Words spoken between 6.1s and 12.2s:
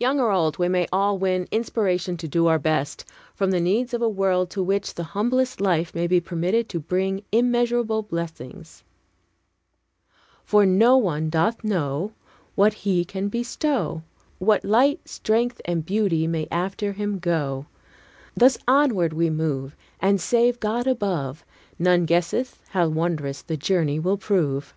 permitted to bring immeasurable blessings: "For no one doth know